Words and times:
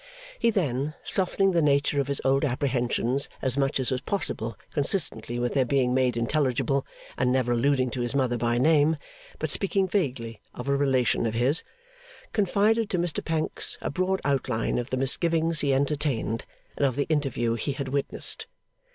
He 0.39 0.49
then, 0.49 0.95
softening 1.03 1.51
the 1.51 1.61
nature 1.61 2.01
of 2.01 2.07
his 2.07 2.19
old 2.25 2.43
apprehensions 2.43 3.29
as 3.39 3.55
much 3.55 3.79
as 3.79 3.91
was 3.91 4.01
possible 4.01 4.57
consistently 4.73 5.37
with 5.37 5.53
their 5.53 5.63
being 5.63 5.93
made 5.93 6.17
intelligible 6.17 6.87
and 7.19 7.31
never 7.31 7.51
alluding 7.51 7.91
to 7.91 8.01
his 8.01 8.15
mother 8.15 8.35
by 8.35 8.57
name, 8.57 8.97
but 9.37 9.51
speaking 9.51 9.87
vaguely 9.87 10.41
of 10.55 10.67
a 10.67 10.75
relation 10.75 11.27
of 11.27 11.35
his, 11.35 11.61
confided 12.33 12.89
to 12.89 12.97
Mr 12.97 13.23
Pancks 13.23 13.77
a 13.79 13.91
broad 13.91 14.21
outline 14.25 14.79
of 14.79 14.89
the 14.89 14.97
misgivings 14.97 15.59
he 15.59 15.71
entertained, 15.71 16.45
and 16.75 16.83
of 16.83 16.95
the 16.95 17.05
interview 17.05 17.53
he 17.53 17.73
had 17.73 17.87
witnessed. 17.89 18.47